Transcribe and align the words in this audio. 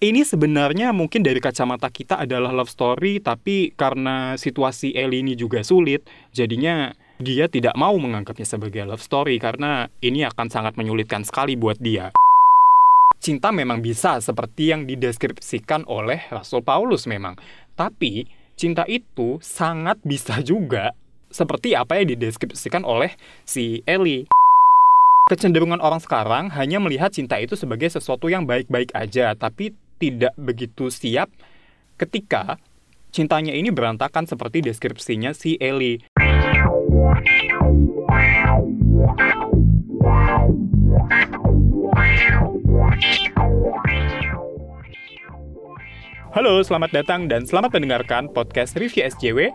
ini 0.00 0.24
sebenarnya 0.24 0.96
mungkin 0.96 1.20
dari 1.20 1.38
kacamata 1.44 1.92
kita 1.92 2.24
adalah 2.24 2.50
love 2.56 2.72
story, 2.72 3.20
tapi 3.20 3.76
karena 3.76 4.34
situasi 4.40 4.96
Ellie 4.96 5.20
ini 5.20 5.36
juga 5.36 5.60
sulit, 5.60 6.08
jadinya 6.32 6.96
dia 7.20 7.52
tidak 7.52 7.76
mau 7.76 7.92
menganggapnya 8.00 8.48
sebagai 8.48 8.80
love 8.88 9.04
story 9.04 9.36
karena 9.36 9.92
ini 10.00 10.24
akan 10.24 10.48
sangat 10.48 10.80
menyulitkan 10.80 11.20
sekali 11.20 11.52
buat 11.52 11.76
dia. 11.76 12.16
Cinta 13.20 13.52
memang 13.52 13.84
bisa 13.84 14.16
seperti 14.24 14.72
yang 14.72 14.88
dideskripsikan 14.88 15.84
oleh 15.84 16.24
Rasul 16.32 16.64
Paulus 16.64 17.04
memang, 17.04 17.36
tapi 17.76 18.24
cinta 18.56 18.88
itu 18.88 19.36
sangat 19.44 20.00
bisa 20.00 20.40
juga 20.40 20.96
seperti 21.28 21.76
apa 21.76 22.00
yang 22.00 22.16
dideskripsikan 22.16 22.88
oleh 22.88 23.12
si 23.44 23.84
Ellie 23.84 24.24
kecenderungan 25.28 25.78
orang 25.78 26.00
sekarang 26.00 26.48
hanya 26.56 26.80
melihat 26.80 27.12
cinta 27.12 27.36
itu 27.38 27.54
sebagai 27.54 27.86
sesuatu 27.86 28.32
yang 28.32 28.48
baik-baik 28.48 28.96
aja, 28.96 29.36
tapi 29.36 29.76
tidak 30.00 30.32
begitu 30.40 30.88
siap 30.88 31.28
ketika 32.00 32.56
cintanya 33.12 33.52
ini 33.52 33.68
berantakan 33.68 34.24
seperti 34.24 34.64
deskripsinya 34.64 35.36
si 35.36 35.60
Ellie. 35.60 36.00
Halo, 46.30 46.64
selamat 46.64 46.90
datang 46.94 47.28
dan 47.28 47.44
selamat 47.44 47.76
mendengarkan 47.76 48.32
podcast 48.32 48.78
Review 48.80 49.04
SJW 49.04 49.52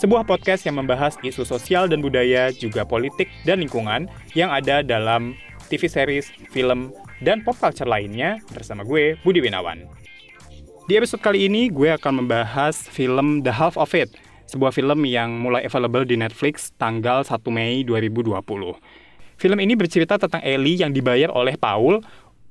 sebuah 0.00 0.24
podcast 0.24 0.64
yang 0.64 0.80
membahas 0.80 1.20
isu 1.20 1.44
sosial 1.44 1.90
dan 1.90 2.00
budaya, 2.00 2.48
juga 2.54 2.88
politik 2.88 3.28
dan 3.44 3.60
lingkungan 3.60 4.08
yang 4.32 4.48
ada 4.48 4.80
dalam 4.80 5.36
TV 5.66 5.90
series, 5.90 6.30
film, 6.54 6.94
dan 7.22 7.44
pop 7.44 7.56
culture 7.56 7.88
lainnya 7.88 8.42
bersama 8.52 8.84
gue, 8.84 9.20
Budi 9.22 9.44
Winawan. 9.44 9.88
Di 10.86 10.98
episode 10.98 11.22
kali 11.22 11.50
ini, 11.50 11.68
gue 11.68 11.90
akan 11.92 12.24
membahas 12.24 12.86
film 12.90 13.42
The 13.42 13.52
Half 13.52 13.74
of 13.74 13.90
It, 13.96 14.14
sebuah 14.50 14.70
film 14.70 15.02
yang 15.04 15.36
mulai 15.38 15.66
available 15.66 16.06
di 16.06 16.14
Netflix 16.14 16.70
tanggal 16.78 17.26
1 17.26 17.32
Mei 17.50 17.82
2020. 17.82 18.38
Film 19.36 19.58
ini 19.60 19.74
bercerita 19.76 20.16
tentang 20.16 20.40
Ellie 20.40 20.80
yang 20.80 20.94
dibayar 20.94 21.28
oleh 21.34 21.58
Paul 21.58 22.00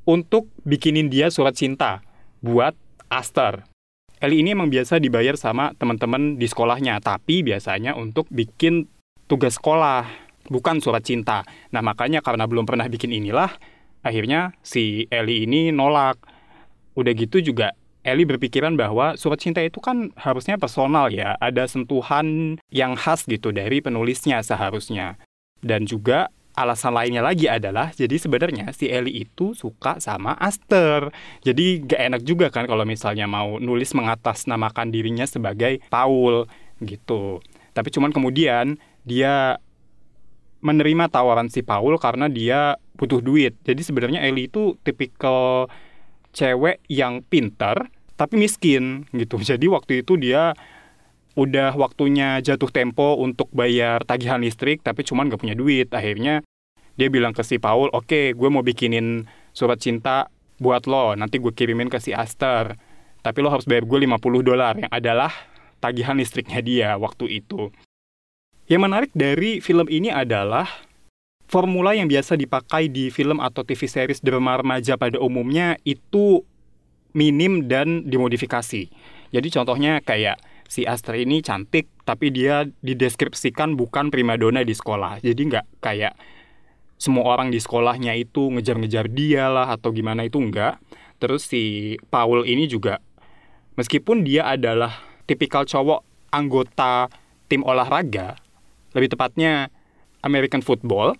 untuk 0.05 0.51
bikinin 0.67 1.09
dia 1.09 1.33
surat 1.33 1.55
cinta 1.57 2.03
buat 2.43 2.77
Aster, 3.09 3.65
Eli 4.25 4.39
ini 4.39 4.55
emang 4.55 4.71
biasa 4.71 4.95
dibayar 4.97 5.35
sama 5.35 5.75
teman-teman 5.75 6.39
di 6.39 6.47
sekolahnya, 6.47 7.03
tapi 7.03 7.43
biasanya 7.43 7.99
untuk 7.99 8.31
bikin 8.31 8.87
tugas 9.27 9.59
sekolah, 9.59 10.07
bukan 10.47 10.79
surat 10.79 11.03
cinta. 11.03 11.43
Nah, 11.75 11.83
makanya 11.83 12.23
karena 12.23 12.47
belum 12.47 12.63
pernah 12.63 12.87
bikin 12.87 13.11
inilah, 13.11 13.51
akhirnya 14.05 14.53
si 14.61 15.09
Eli 15.09 15.49
ini 15.49 15.73
nolak. 15.73 16.21
Udah 16.93 17.11
gitu 17.17 17.41
juga 17.41 17.73
Eli 18.05 18.21
berpikiran 18.21 18.77
bahwa 18.77 19.17
surat 19.17 19.41
cinta 19.41 19.65
itu 19.65 19.81
kan 19.81 20.13
harusnya 20.13 20.61
personal 20.61 21.09
ya, 21.09 21.33
ada 21.41 21.65
sentuhan 21.65 22.61
yang 22.69 22.93
khas 22.93 23.25
gitu 23.25 23.49
dari 23.49 23.81
penulisnya 23.81 24.45
seharusnya. 24.45 25.17
Dan 25.65 25.89
juga 25.89 26.29
alasan 26.53 26.95
lainnya 26.95 27.25
lagi 27.25 27.49
adalah 27.51 27.91
jadi 27.91 28.15
sebenarnya 28.15 28.71
si 28.71 28.87
Eli 28.87 29.25
itu 29.25 29.57
suka 29.57 29.97
sama 29.97 30.37
Aster. 30.37 31.09
Jadi 31.41 31.81
gak 31.83 32.01
enak 32.13 32.21
juga 32.21 32.47
kan 32.53 32.69
kalau 32.69 32.85
misalnya 32.85 33.25
mau 33.25 33.57
nulis 33.57 33.91
mengatasnamakan 33.97 34.93
dirinya 34.93 35.25
sebagai 35.25 35.81
Paul 35.89 36.45
gitu. 36.85 37.43
Tapi 37.75 37.89
cuman 37.91 38.13
kemudian 38.15 38.77
dia 39.03 39.59
menerima 40.63 41.11
tawaran 41.11 41.51
si 41.51 41.65
Paul 41.65 41.97
karena 41.97 42.31
dia 42.31 42.79
butuh 42.95 43.19
duit. 43.19 43.55
Jadi 43.67 43.81
sebenarnya 43.83 44.23
Eli 44.23 44.47
itu 44.47 44.79
tipikal 44.81 45.67
cewek 46.35 46.83
yang 46.91 47.23
pintar 47.23 47.91
tapi 48.15 48.39
miskin 48.39 49.07
gitu. 49.11 49.39
Jadi 49.51 49.67
waktu 49.67 50.03
itu 50.03 50.15
dia 50.15 50.55
udah 51.35 51.75
waktunya 51.75 52.39
jatuh 52.39 52.71
tempo 52.71 53.19
untuk 53.19 53.51
bayar 53.51 53.99
tagihan 54.07 54.39
listrik 54.39 54.79
tapi 54.79 55.03
cuman 55.03 55.27
gak 55.27 55.43
punya 55.43 55.51
duit 55.51 55.91
akhirnya 55.91 56.47
dia 56.95 57.11
bilang 57.11 57.35
ke 57.35 57.43
si 57.43 57.59
Paul 57.59 57.91
oke 57.91 58.07
okay, 58.07 58.25
gue 58.31 58.47
mau 58.47 58.63
bikinin 58.63 59.27
surat 59.51 59.75
cinta 59.83 60.31
buat 60.63 60.87
lo 60.87 61.11
nanti 61.19 61.43
gue 61.43 61.51
kirimin 61.51 61.91
ke 61.91 61.99
si 61.99 62.15
Aster 62.15 62.79
tapi 63.19 63.43
lo 63.43 63.51
harus 63.51 63.67
bayar 63.67 63.83
gue 63.83 63.99
50 64.07 64.47
dolar 64.47 64.79
yang 64.79 64.87
adalah 64.87 65.31
tagihan 65.83 66.15
listriknya 66.15 66.63
dia 66.63 66.89
waktu 66.95 67.43
itu 67.43 67.67
yang 68.71 68.87
menarik 68.87 69.11
dari 69.11 69.59
film 69.59 69.91
ini 69.91 70.07
adalah 70.07 70.65
formula 71.45 71.93
yang 71.93 72.09
biasa 72.09 72.37
dipakai 72.37 72.89
di 72.89 73.13
film 73.13 73.37
atau 73.41 73.61
TV 73.61 73.85
series 73.85 74.21
drama 74.21 74.59
remaja 74.59 74.97
pada 74.97 75.21
umumnya 75.21 75.77
itu 75.85 76.41
minim 77.15 77.69
dan 77.69 78.03
dimodifikasi 78.05 78.89
jadi 79.35 79.47
contohnya 79.51 79.99
kayak 79.99 80.39
si 80.71 80.87
Aster 80.87 81.19
ini 81.19 81.43
cantik 81.43 81.91
tapi 82.07 82.31
dia 82.31 82.63
dideskripsikan 82.79 83.75
bukan 83.75 84.07
primadona 84.07 84.63
di 84.63 84.71
sekolah. 84.71 85.19
Jadi 85.19 85.41
nggak 85.51 85.65
kayak 85.83 86.15
semua 86.95 87.27
orang 87.27 87.51
di 87.51 87.59
sekolahnya 87.59 88.15
itu 88.15 88.47
ngejar-ngejar 88.55 89.11
dia 89.11 89.51
lah 89.51 89.75
atau 89.75 89.91
gimana 89.91 90.23
itu 90.23 90.39
enggak. 90.39 90.79
Terus 91.19 91.43
si 91.47 91.95
Paul 92.07 92.47
ini 92.47 92.71
juga 92.71 93.03
meskipun 93.75 94.23
dia 94.23 94.47
adalah 94.47 95.03
tipikal 95.27 95.67
cowok 95.67 96.31
anggota 96.31 97.11
tim 97.51 97.59
olahraga, 97.67 98.39
lebih 98.95 99.11
tepatnya 99.11 99.67
American 100.23 100.63
football, 100.63 101.19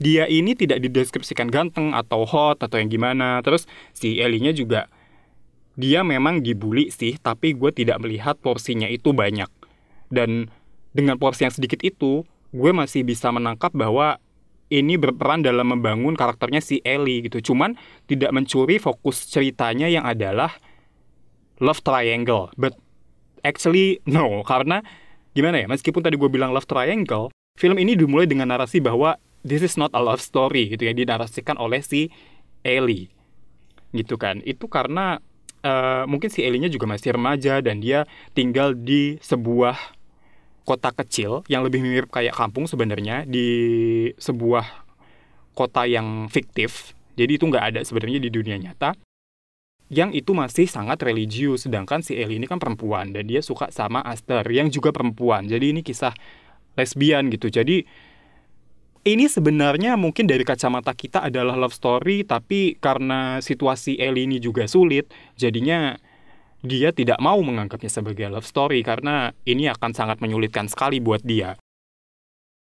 dia 0.00 0.24
ini 0.24 0.56
tidak 0.56 0.80
dideskripsikan 0.80 1.52
ganteng 1.52 1.92
atau 1.92 2.24
hot 2.24 2.64
atau 2.64 2.80
yang 2.80 2.88
gimana. 2.88 3.44
Terus 3.44 3.68
si 3.92 4.16
Elinya 4.16 4.50
juga 4.50 4.88
dia 5.76 6.00
memang 6.00 6.40
dibully 6.40 6.88
sih, 6.88 7.20
tapi 7.20 7.52
gue 7.52 7.70
tidak 7.70 8.00
melihat 8.00 8.40
porsinya 8.40 8.88
itu 8.88 9.12
banyak. 9.12 9.48
Dan 10.08 10.48
dengan 10.96 11.20
porsi 11.20 11.46
yang 11.46 11.54
sedikit 11.54 11.84
itu, 11.84 12.24
gue 12.50 12.70
masih 12.74 13.06
bisa 13.06 13.30
menangkap 13.30 13.70
bahwa 13.76 14.18
ini 14.72 14.96
berperan 14.96 15.42
dalam 15.44 15.70
membangun 15.70 16.16
karakternya 16.16 16.64
si 16.64 16.80
Ellie 16.82 17.26
gitu. 17.28 17.52
Cuman 17.52 17.76
tidak 18.08 18.32
mencuri 18.32 18.80
fokus 18.80 19.28
ceritanya 19.28 19.86
yang 19.86 20.08
adalah 20.08 20.56
love 21.60 21.84
triangle. 21.84 22.48
But 22.56 22.74
actually 23.44 24.00
no, 24.08 24.42
karena 24.48 24.80
gimana 25.36 25.62
ya? 25.62 25.66
Meskipun 25.68 26.00
tadi 26.02 26.16
gue 26.16 26.30
bilang 26.32 26.56
love 26.56 26.66
triangle, 26.66 27.30
film 27.60 27.76
ini 27.76 27.94
dimulai 27.94 28.26
dengan 28.26 28.50
narasi 28.50 28.80
bahwa 28.80 29.20
this 29.46 29.64
is 29.64 29.74
not 29.80 29.92
a 29.96 30.00
love 30.00 30.20
story 30.20 30.72
gitu 30.72 30.88
ya 30.88 30.92
dinarasikan 30.92 31.56
oleh 31.56 31.80
si 31.80 32.12
Ellie 32.64 33.08
gitu 33.90 34.20
kan. 34.20 34.38
Itu 34.46 34.70
karena 34.70 35.18
uh, 35.64 36.04
mungkin 36.06 36.30
si 36.30 36.44
Elinya 36.44 36.68
juga 36.70 36.86
masih 36.86 37.16
remaja 37.16 37.60
dan 37.64 37.80
dia 37.82 38.06
tinggal 38.36 38.76
di 38.76 39.18
sebuah 39.20 39.76
kota 40.64 40.92
kecil 40.94 41.42
yang 41.50 41.66
lebih 41.66 41.82
mirip 41.82 42.12
kayak 42.12 42.36
kampung 42.36 42.68
sebenarnya 42.68 43.26
di 43.26 43.48
sebuah 44.20 44.86
kota 45.56 45.88
yang 45.88 46.30
fiktif. 46.30 46.94
Jadi 47.18 47.36
itu 47.36 47.44
nggak 47.48 47.64
ada 47.74 47.80
sebenarnya 47.82 48.22
di 48.22 48.30
dunia 48.30 48.56
nyata. 48.56 48.94
Yang 49.90 50.22
itu 50.22 50.30
masih 50.38 50.70
sangat 50.70 51.02
religius, 51.02 51.66
sedangkan 51.66 51.98
si 51.98 52.14
Ellie 52.14 52.38
ini 52.38 52.46
kan 52.46 52.62
perempuan 52.62 53.10
dan 53.10 53.26
dia 53.26 53.42
suka 53.42 53.74
sama 53.74 53.98
Aster 54.06 54.46
yang 54.46 54.70
juga 54.70 54.94
perempuan. 54.94 55.50
Jadi 55.50 55.74
ini 55.74 55.82
kisah 55.82 56.14
lesbian 56.78 57.26
gitu. 57.26 57.50
Jadi 57.50 57.82
ini 59.04 59.26
sebenarnya 59.26 59.96
mungkin 59.96 60.28
dari 60.28 60.44
kacamata 60.44 60.92
kita 60.92 61.24
adalah 61.24 61.56
love 61.56 61.72
story, 61.72 62.24
tapi 62.28 62.76
karena 62.76 63.40
situasi 63.40 63.96
Ellie 63.96 64.28
ini 64.28 64.36
juga 64.36 64.68
sulit, 64.68 65.08
jadinya 65.40 65.96
dia 66.60 66.92
tidak 66.92 67.16
mau 67.24 67.40
menganggapnya 67.40 67.88
sebagai 67.88 68.28
love 68.28 68.44
story 68.44 68.84
karena 68.84 69.32
ini 69.48 69.72
akan 69.72 69.96
sangat 69.96 70.20
menyulitkan 70.20 70.68
sekali 70.68 71.00
buat 71.00 71.24
dia. 71.24 71.56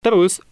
Terus, 0.04 0.44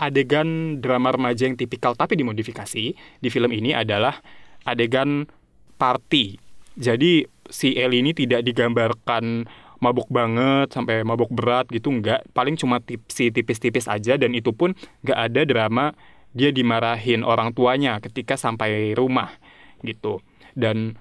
adegan 0.00 0.80
drama 0.80 1.12
remaja 1.12 1.44
yang 1.44 1.60
tipikal 1.60 1.92
tapi 1.92 2.16
dimodifikasi 2.16 2.84
di 2.96 3.28
film 3.28 3.52
ini 3.52 3.76
adalah 3.76 4.16
adegan 4.64 5.28
party. 5.76 6.40
Jadi 6.80 7.28
si 7.52 7.76
Ellie 7.76 8.00
ini 8.00 8.16
tidak 8.16 8.40
digambarkan 8.40 9.44
mabuk 9.80 10.06
banget 10.12 10.70
sampai 10.70 11.02
mabuk 11.02 11.32
berat 11.32 11.66
gitu 11.72 11.88
enggak 11.88 12.20
paling 12.36 12.54
cuma 12.54 12.78
tipsi 12.84 13.32
tipis-tipis 13.32 13.88
aja 13.88 14.20
dan 14.20 14.36
itu 14.36 14.52
pun 14.52 14.76
enggak 15.02 15.18
ada 15.18 15.40
drama 15.48 15.84
dia 16.30 16.54
dimarahin 16.54 17.26
orang 17.26 17.50
tuanya 17.50 17.98
ketika 17.98 18.38
sampai 18.38 18.94
rumah 18.94 19.34
gitu. 19.82 20.22
Dan 20.54 20.98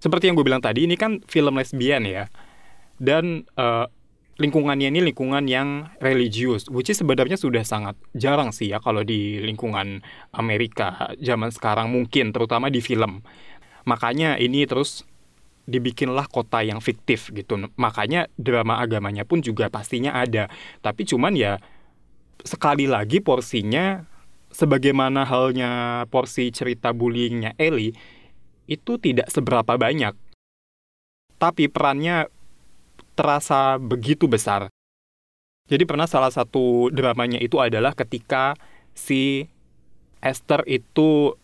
seperti 0.00 0.28
yang 0.28 0.36
gue 0.36 0.46
bilang 0.46 0.60
tadi 0.60 0.84
ini 0.84 0.96
kan 1.00 1.24
film 1.24 1.56
lesbian 1.56 2.04
ya. 2.04 2.28
Dan 2.96 3.44
uh, 3.56 3.88
lingkungannya 4.36 4.92
ini 4.92 5.00
lingkungan 5.12 5.48
yang 5.48 5.92
religius 6.00 6.68
which 6.68 6.92
is 6.92 7.00
sebenarnya 7.00 7.40
sudah 7.40 7.64
sangat 7.64 7.96
jarang 8.12 8.52
sih 8.52 8.68
ya 8.68 8.80
kalau 8.84 9.00
di 9.00 9.40
lingkungan 9.40 10.04
Amerika 10.36 11.16
zaman 11.20 11.48
sekarang 11.52 11.88
mungkin 11.92 12.36
terutama 12.36 12.68
di 12.68 12.84
film. 12.84 13.24
Makanya 13.88 14.36
ini 14.36 14.68
terus 14.68 15.08
dibikinlah 15.66 16.30
kota 16.30 16.62
yang 16.62 16.78
fiktif 16.78 17.34
gitu. 17.34 17.58
Makanya 17.76 18.30
drama 18.38 18.78
agamanya 18.78 19.26
pun 19.26 19.42
juga 19.42 19.66
pastinya 19.68 20.14
ada. 20.14 20.46
Tapi 20.80 21.02
cuman 21.04 21.34
ya 21.34 21.58
sekali 22.46 22.86
lagi 22.86 23.18
porsinya 23.18 24.06
sebagaimana 24.54 25.26
halnya 25.26 26.04
porsi 26.08 26.48
cerita 26.54 26.94
bullyingnya 26.94 27.58
Ellie 27.58 27.92
itu 28.70 28.96
tidak 28.96 29.28
seberapa 29.28 29.74
banyak. 29.74 30.14
Tapi 31.36 31.68
perannya 31.68 32.30
terasa 33.18 33.76
begitu 33.76 34.30
besar. 34.30 34.72
Jadi 35.66 35.82
pernah 35.82 36.06
salah 36.06 36.30
satu 36.30 36.94
dramanya 36.94 37.42
itu 37.42 37.58
adalah 37.58 37.90
ketika 37.92 38.54
si 38.94 39.50
Esther 40.22 40.62
itu 40.70 41.34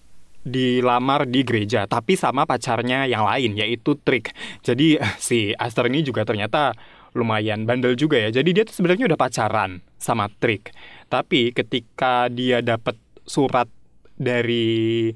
dilamar 0.42 1.30
di 1.30 1.46
gereja, 1.46 1.86
tapi 1.86 2.18
sama 2.18 2.42
pacarnya 2.44 3.06
yang 3.06 3.22
lain, 3.22 3.54
yaitu 3.54 3.94
Trick. 4.02 4.34
Jadi 4.66 4.98
si 5.22 5.54
Esther 5.54 5.86
ini 5.90 6.02
juga 6.02 6.26
ternyata 6.26 6.74
lumayan 7.14 7.68
bandel 7.68 7.94
juga 7.94 8.18
ya. 8.18 8.32
Jadi 8.32 8.50
dia 8.56 8.64
tuh 8.66 8.74
sebenarnya 8.74 9.06
udah 9.12 9.18
pacaran 9.20 9.80
sama 9.96 10.26
Trick. 10.42 10.74
Tapi 11.06 11.54
ketika 11.54 12.26
dia 12.32 12.64
dapat 12.64 12.98
surat 13.22 13.68
dari 14.18 15.12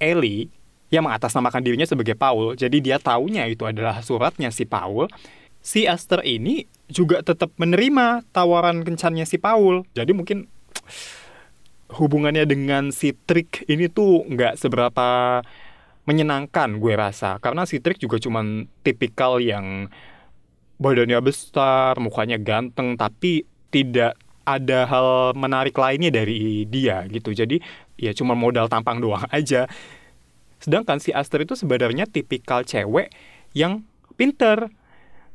Ellie 0.00 0.48
yang 0.90 1.06
mengatasnamakan 1.06 1.62
dirinya 1.62 1.86
sebagai 1.86 2.18
Paul, 2.18 2.56
jadi 2.58 2.76
dia 2.82 2.96
taunya 2.98 3.46
itu 3.46 3.66
adalah 3.68 4.02
suratnya 4.02 4.50
si 4.50 4.66
Paul. 4.66 5.06
Si 5.60 5.84
Esther 5.84 6.24
ini 6.24 6.64
juga 6.88 7.20
tetap 7.20 7.52
menerima 7.60 8.24
tawaran 8.32 8.80
kencannya 8.80 9.28
si 9.28 9.36
Paul. 9.36 9.84
Jadi 9.92 10.16
mungkin 10.16 10.48
hubungannya 11.98 12.46
dengan 12.46 12.94
si 12.94 13.10
Trick 13.14 13.66
ini 13.66 13.90
tuh 13.90 14.22
nggak 14.26 14.60
seberapa 14.60 15.40
menyenangkan 16.06 16.78
gue 16.78 16.94
rasa. 16.94 17.38
Karena 17.42 17.66
si 17.66 17.82
Trick 17.82 17.98
juga 17.98 18.18
cuman 18.18 18.66
tipikal 18.86 19.42
yang 19.42 19.90
badannya 20.80 21.20
besar, 21.20 21.98
mukanya 22.00 22.40
ganteng, 22.40 22.96
tapi 22.96 23.44
tidak 23.70 24.16
ada 24.48 24.88
hal 24.88 25.36
menarik 25.36 25.76
lainnya 25.76 26.10
dari 26.10 26.64
dia 26.66 27.06
gitu. 27.06 27.30
Jadi 27.30 27.60
ya 28.00 28.10
cuma 28.16 28.34
modal 28.34 28.66
tampang 28.66 28.98
doang 28.98 29.22
aja. 29.34 29.70
Sedangkan 30.60 31.00
si 31.00 31.14
Aster 31.14 31.44
itu 31.44 31.56
sebenarnya 31.56 32.08
tipikal 32.08 32.64
cewek 32.64 33.12
yang 33.56 33.84
pinter. 34.16 34.68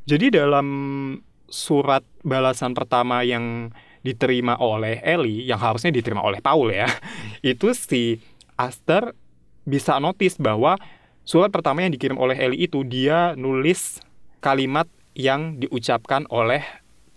Jadi 0.05 0.37
dalam 0.37 0.67
surat 1.49 2.05
balasan 2.21 2.77
pertama 2.77 3.25
yang 3.25 3.73
diterima 4.05 4.61
oleh 4.61 5.01
Ellie, 5.01 5.49
yang 5.49 5.57
harusnya 5.57 5.89
diterima 5.89 6.21
oleh 6.21 6.37
Paul 6.37 6.69
ya, 6.69 6.85
itu 7.41 7.73
si 7.73 8.21
Aster 8.53 9.17
bisa 9.65 9.97
notice 9.97 10.37
bahwa 10.37 10.77
surat 11.25 11.49
pertama 11.49 11.81
yang 11.81 11.89
dikirim 11.89 12.21
oleh 12.21 12.37
Ellie 12.37 12.69
itu 12.69 12.85
dia 12.85 13.33
nulis 13.33 13.97
kalimat 14.45 14.85
yang 15.17 15.57
diucapkan 15.57 16.29
oleh 16.29 16.61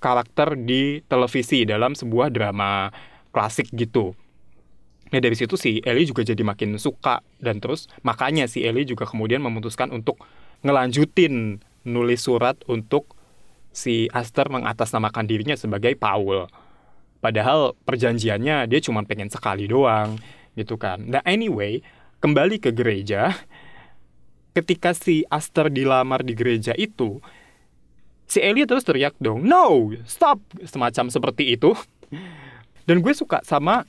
karakter 0.00 0.56
di 0.56 1.04
televisi 1.04 1.68
dalam 1.68 1.92
sebuah 1.92 2.32
drama 2.32 2.88
klasik 3.34 3.68
gitu. 3.76 4.16
Nah 5.12 5.20
dari 5.20 5.36
situ 5.36 5.60
si 5.60 5.84
Ellie 5.84 6.08
juga 6.08 6.24
jadi 6.24 6.40
makin 6.40 6.80
suka 6.80 7.20
dan 7.42 7.60
terus 7.60 7.90
makanya 8.00 8.48
si 8.48 8.64
Ellie 8.64 8.88
juga 8.88 9.04
kemudian 9.04 9.44
memutuskan 9.44 9.92
untuk 9.92 10.20
ngelanjutin 10.64 11.60
nulis 11.84 12.20
surat 12.24 12.56
untuk 12.68 13.18
si 13.72 14.10
Aster 14.12 14.48
mengatasnamakan 14.52 15.24
dirinya 15.28 15.56
sebagai 15.56 15.94
Paul. 15.96 16.48
Padahal 17.18 17.74
perjanjiannya 17.82 18.70
dia 18.70 18.80
cuma 18.82 19.02
pengen 19.02 19.26
sekali 19.26 19.66
doang 19.66 20.18
gitu 20.54 20.78
kan. 20.78 21.02
Nah 21.02 21.22
anyway, 21.26 21.82
kembali 22.22 22.62
ke 22.62 22.70
gereja, 22.70 23.34
ketika 24.54 24.94
si 24.94 25.26
Aster 25.30 25.70
dilamar 25.70 26.22
di 26.22 26.34
gereja 26.34 26.74
itu, 26.78 27.22
si 28.26 28.38
Ellie 28.42 28.66
terus 28.66 28.86
teriak 28.86 29.14
dong, 29.22 29.46
no, 29.46 29.94
stop, 30.06 30.42
semacam 30.66 31.10
seperti 31.10 31.54
itu. 31.54 31.74
Dan 32.86 33.04
gue 33.04 33.14
suka 33.14 33.42
sama 33.46 33.86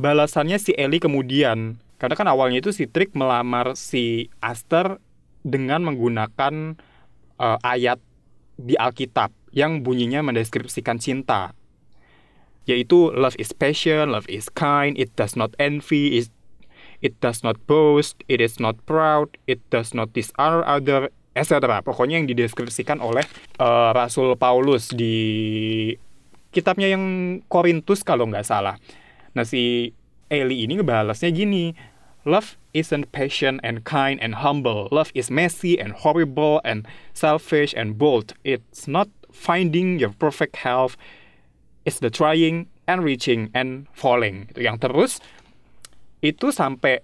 balasannya 0.00 0.56
si 0.56 0.72
Ellie 0.76 1.02
kemudian. 1.02 1.80
Karena 2.00 2.16
kan 2.16 2.28
awalnya 2.32 2.64
itu 2.64 2.72
si 2.72 2.88
Trick 2.88 3.12
melamar 3.12 3.76
si 3.76 4.32
Aster 4.40 4.96
dengan 5.44 5.84
menggunakan 5.84 6.80
uh, 7.36 7.58
ayat 7.60 8.00
di 8.56 8.76
Alkitab 8.76 9.32
yang 9.52 9.84
bunyinya 9.84 10.24
mendeskripsikan 10.24 10.96
cinta 10.96 11.52
yaitu 12.68 13.12
love 13.16 13.36
is 13.40 13.52
passion, 13.52 14.12
love 14.12 14.28
is 14.28 14.48
kind, 14.52 14.96
it 14.98 15.12
does 15.16 15.36
not 15.36 15.52
envy, 15.56 16.18
it, 16.18 16.28
it 17.00 17.14
does 17.20 17.40
not 17.40 17.56
boast, 17.64 18.20
it 18.28 18.40
is 18.40 18.60
not 18.60 18.76
proud, 18.84 19.36
it 19.46 19.60
does 19.72 19.92
not 19.96 20.12
dishonor 20.12 20.64
other, 20.66 21.08
etc. 21.36 21.80
Pokoknya 21.80 22.20
yang 22.20 22.28
dideskripsikan 22.28 23.00
oleh 23.00 23.24
uh, 23.62 23.90
Rasul 23.96 24.34
Paulus 24.36 24.90
di 24.92 25.94
kitabnya 26.50 26.90
yang 26.90 27.38
Korintus 27.46 28.02
kalau 28.02 28.26
nggak 28.26 28.46
salah. 28.46 28.76
Nah 29.32 29.46
si 29.46 29.94
Eli 30.30 30.66
ini 30.66 30.78
ngebalasnya 30.78 31.30
gini, 31.34 31.74
Love 32.24 32.58
isn't 32.74 33.12
patient 33.12 33.60
and 33.64 33.84
kind 33.84 34.20
and 34.20 34.34
humble. 34.44 34.88
Love 34.92 35.10
is 35.14 35.30
messy 35.30 35.80
and 35.80 35.92
horrible 35.92 36.60
and 36.64 36.86
selfish 37.14 37.72
and 37.74 37.96
bold. 37.96 38.34
It's 38.44 38.86
not 38.86 39.08
finding 39.32 39.98
your 39.98 40.10
perfect 40.10 40.56
health. 40.56 40.96
It's 41.80 41.96
the 41.96 42.12
trying 42.12 42.68
and 42.84 43.00
reaching 43.00 43.48
and 43.56 43.88
falling. 43.96 44.52
Itu 44.52 44.60
yang 44.60 44.76
terus 44.76 45.24
itu 46.20 46.52
sampai 46.52 47.00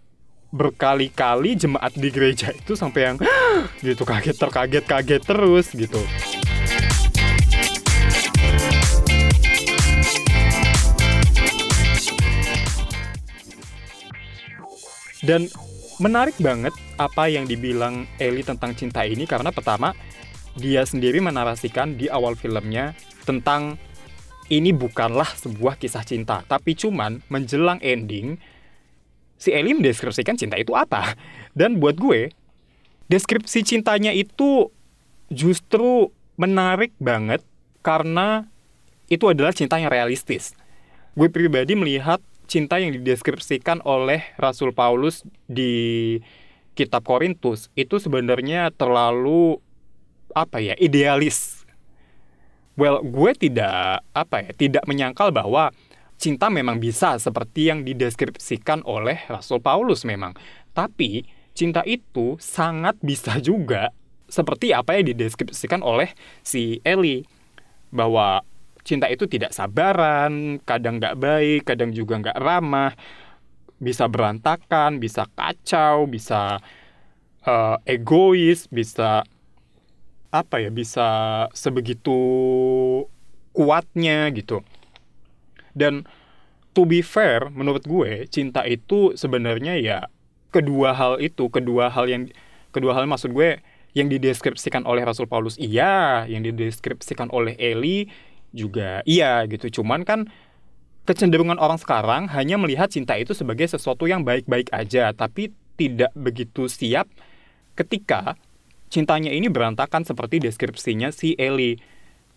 berkali-kali 0.53 1.57
jemaat 1.57 1.97
di 1.97 2.13
gereja 2.13 2.53
itu 2.53 2.77
sampai 2.77 3.01
yang 3.09 3.17
gitu 3.87 4.05
kaget 4.05 4.37
terkaget 4.37 4.85
kaget 4.85 5.23
terus 5.25 5.73
gitu. 5.73 5.97
Dan 15.25 15.49
menarik 16.05 16.37
banget 16.37 16.77
apa 17.01 17.33
yang 17.33 17.49
dibilang 17.49 18.05
Ellie 18.21 18.45
tentang 18.45 18.77
cinta 18.77 19.09
ini 19.09 19.25
karena 19.25 19.49
pertama 19.49 19.97
dia 20.53 20.85
sendiri 20.85 21.25
menarasikan 21.25 21.97
di 21.97 22.13
awal 22.13 22.37
filmnya 22.37 22.93
tentang 23.25 23.81
ini 24.47 24.71
bukanlah 24.71 25.27
sebuah 25.27 25.79
kisah 25.81 26.07
cinta, 26.07 26.47
tapi 26.47 26.79
cuman 26.79 27.23
menjelang 27.27 27.83
ending 27.83 28.39
si 29.37 29.53
Ellie 29.53 29.77
mendeskripsikan 29.77 30.39
cinta 30.39 30.57
itu 30.57 30.73
apa. 30.73 31.15
Dan 31.53 31.81
buat 31.81 31.97
gue, 31.97 32.33
deskripsi 33.11 33.65
cintanya 33.65 34.13
itu 34.13 34.71
justru 35.33 36.13
menarik 36.37 36.93
banget 37.01 37.43
karena 37.81 38.47
itu 39.09 39.31
adalah 39.31 39.55
cinta 39.55 39.79
yang 39.79 39.91
realistis. 39.91 40.53
Gue 41.17 41.33
pribadi 41.33 41.73
melihat 41.79 42.21
cinta 42.47 42.79
yang 42.79 42.93
dideskripsikan 42.95 43.83
oleh 43.83 44.23
Rasul 44.37 44.71
Paulus 44.71 45.25
di 45.49 46.19
kitab 46.77 47.09
Korintus 47.09 47.73
itu 47.73 47.97
sebenarnya 47.97 48.69
terlalu 48.75 49.59
apa 50.37 50.61
ya 50.61 50.77
idealis. 50.77 51.56
Well, 52.77 53.01
gue 53.01 53.33
tidak 53.37 54.05
apa 54.13 54.45
ya 54.45 54.53
tidak 54.53 54.85
menyangkal 54.85 55.33
bahwa 55.33 55.73
cinta 56.21 56.53
memang 56.53 56.77
bisa 56.77 57.17
seperti 57.17 57.73
yang 57.73 57.85
dideskripsikan 57.89 58.85
oleh 58.85 59.25
Rasul 59.29 59.65
Paulus 59.65 60.05
memang. 60.05 60.37
Tapi 60.77 61.25
cinta 61.57 61.81
itu 61.89 62.37
sangat 62.37 63.01
bisa 63.01 63.41
juga 63.41 63.93
seperti 64.29 64.77
apa 64.77 64.99
yang 65.01 65.09
dideskripsikan 65.09 65.81
oleh 65.81 66.13
si 66.45 66.85
Eli 66.85 67.25
bahwa 67.89 68.45
cinta 68.85 69.09
itu 69.09 69.25
tidak 69.25 69.57
sabaran, 69.57 70.61
kadang 70.63 71.01
nggak 71.01 71.17
baik, 71.17 71.61
kadang 71.65 71.97
juga 71.97 72.21
nggak 72.21 72.39
ramah, 72.39 72.93
bisa 73.81 74.05
berantakan, 74.05 75.01
bisa 75.01 75.25
kacau, 75.33 76.05
bisa 76.05 76.61
uh, 77.47 77.77
egois, 77.89 78.69
bisa 78.69 79.25
apa 80.31 80.63
ya, 80.63 80.71
bisa 80.71 81.09
sebegitu 81.53 82.19
kuatnya 83.57 84.29
gitu. 84.33 84.61
Dan 85.73 86.05
to 86.77 86.85
be 86.85 87.01
fair, 87.01 87.49
menurut 87.53 87.85
gue 87.89 88.29
cinta 88.29 88.65
itu 88.69 89.17
sebenarnya 89.17 89.81
ya 89.81 89.99
kedua 90.53 90.93
hal 90.93 91.21
itu, 91.21 91.49
kedua 91.49 91.89
hal 91.89 92.09
yang 92.09 92.29
kedua 92.73 92.93
hal 92.93 93.09
maksud 93.09 93.33
gue 93.33 93.61
yang 93.97 94.13
dideskripsikan 94.13 94.85
oleh 94.85 95.09
Rasul 95.09 95.25
Paulus 95.25 95.57
iya, 95.57 96.29
yang 96.29 96.45
dideskripsikan 96.45 97.33
oleh 97.33 97.57
Eli 97.57 98.13
juga 98.53 99.01
iya 99.09 99.41
gitu. 99.49 99.81
Cuman 99.81 100.05
kan 100.05 100.29
kecenderungan 101.09 101.57
orang 101.57 101.81
sekarang 101.81 102.29
hanya 102.29 102.61
melihat 102.61 102.93
cinta 102.93 103.17
itu 103.17 103.33
sebagai 103.33 103.65
sesuatu 103.65 104.05
yang 104.05 104.21
baik-baik 104.21 104.69
aja, 104.75 105.17
tapi 105.17 105.57
tidak 105.81 106.13
begitu 106.13 106.69
siap 106.69 107.09
ketika 107.77 108.37
cintanya 108.89 109.33
ini 109.33 109.51
berantakan 109.51 110.07
seperti 110.07 110.43
deskripsinya 110.43 111.11
si 111.11 111.35
Ellie. 111.37 111.79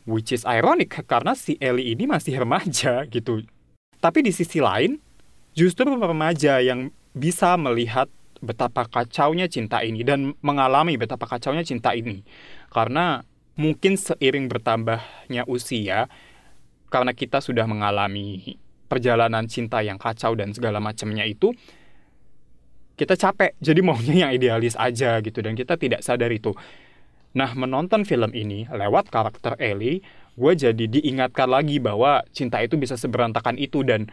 Which 0.09 0.33
is 0.33 0.41
ironic 0.47 1.05
karena 1.05 1.37
si 1.37 1.59
Ellie 1.61 1.93
ini 1.93 2.09
masih 2.09 2.41
remaja 2.41 3.05
gitu. 3.05 3.45
Tapi 3.99 4.25
di 4.25 4.31
sisi 4.33 4.57
lain, 4.57 4.97
justru 5.53 5.85
remaja 5.85 6.57
yang 6.63 6.89
bisa 7.13 7.53
melihat 7.59 8.09
betapa 8.39 8.87
kacaunya 8.87 9.51
cinta 9.51 9.83
ini 9.83 10.01
dan 10.07 10.33
mengalami 10.39 10.95
betapa 10.95 11.27
kacaunya 11.27 11.61
cinta 11.61 11.91
ini. 11.93 12.23
Karena 12.71 13.21
mungkin 13.59 13.99
seiring 13.99 14.47
bertambahnya 14.47 15.43
usia, 15.45 16.07
karena 16.89 17.11
kita 17.13 17.43
sudah 17.43 17.67
mengalami 17.67 18.57
perjalanan 18.89 19.45
cinta 19.45 19.83
yang 19.85 20.01
kacau 20.01 20.33
dan 20.33 20.55
segala 20.55 20.81
macamnya 20.81 21.27
itu, 21.27 21.53
kita 22.99 23.15
capek 23.15 23.55
jadi 23.63 23.79
maunya 23.87 24.27
yang 24.27 24.31
idealis 24.35 24.75
aja 24.75 25.23
gitu 25.23 25.39
dan 25.39 25.55
kita 25.55 25.79
tidak 25.79 26.03
sadar 26.03 26.29
itu 26.29 26.51
nah 27.31 27.55
menonton 27.55 28.03
film 28.03 28.35
ini 28.35 28.67
lewat 28.67 29.07
karakter 29.07 29.55
Ellie 29.55 30.03
gue 30.35 30.53
jadi 30.55 30.85
diingatkan 30.99 31.47
lagi 31.47 31.79
bahwa 31.79 32.27
cinta 32.35 32.59
itu 32.59 32.75
bisa 32.75 32.99
seberantakan 32.99 33.55
itu 33.55 33.87
dan 33.87 34.11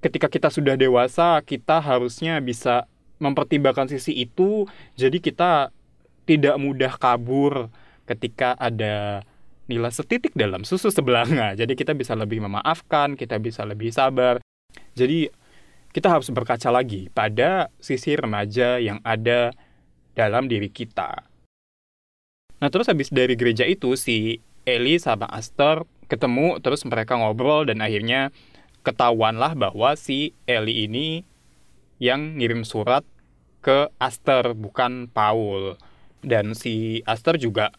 ketika 0.00 0.32
kita 0.32 0.48
sudah 0.48 0.80
dewasa 0.80 1.44
kita 1.44 1.84
harusnya 1.84 2.40
bisa 2.40 2.88
mempertimbangkan 3.20 3.92
sisi 3.92 4.16
itu 4.16 4.64
jadi 4.96 5.20
kita 5.20 5.74
tidak 6.24 6.56
mudah 6.56 6.94
kabur 6.96 7.68
ketika 8.06 8.54
ada 8.56 9.26
nilai 9.70 9.94
setitik 9.94 10.34
dalam 10.34 10.66
susu 10.66 10.90
sebelanga. 10.90 11.54
Jadi 11.54 11.78
kita 11.78 11.94
bisa 11.94 12.18
lebih 12.18 12.42
memaafkan, 12.42 13.14
kita 13.14 13.38
bisa 13.38 13.62
lebih 13.62 13.94
sabar. 13.94 14.42
Jadi 14.98 15.30
kita 15.90 16.08
harus 16.10 16.30
berkaca 16.30 16.70
lagi 16.70 17.10
pada 17.10 17.70
sisi 17.82 18.14
remaja 18.14 18.78
yang 18.78 19.02
ada 19.02 19.50
dalam 20.14 20.46
diri 20.46 20.70
kita. 20.70 21.26
Nah 22.60 22.68
terus 22.68 22.86
habis 22.86 23.10
dari 23.10 23.34
gereja 23.34 23.66
itu 23.66 23.96
si 23.96 24.38
Eli 24.68 25.00
sama 25.00 25.26
Aster 25.26 25.88
ketemu 26.06 26.58
terus 26.60 26.84
mereka 26.86 27.16
ngobrol 27.16 27.64
dan 27.66 27.80
akhirnya 27.80 28.34
ketahuanlah 28.82 29.56
bahwa 29.56 29.96
si 29.96 30.36
Eli 30.44 30.84
ini 30.86 31.24
yang 32.00 32.40
ngirim 32.40 32.64
surat 32.64 33.04
ke 33.60 33.92
Aster 34.00 34.56
bukan 34.56 35.08
Paul. 35.08 35.76
Dan 36.20 36.52
si 36.52 37.00
Aster 37.08 37.40
juga 37.40 37.72